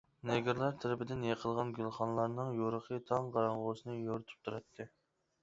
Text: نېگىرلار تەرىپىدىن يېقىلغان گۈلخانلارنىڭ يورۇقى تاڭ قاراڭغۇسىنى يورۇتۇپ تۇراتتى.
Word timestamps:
نېگىرلار 0.27 0.77
تەرىپىدىن 0.85 1.21
يېقىلغان 1.29 1.73
گۈلخانلارنىڭ 1.79 2.49
يورۇقى 2.61 2.99
تاڭ 3.11 3.29
قاراڭغۇسىنى 3.37 4.01
يورۇتۇپ 4.09 4.43
تۇراتتى. 4.51 4.91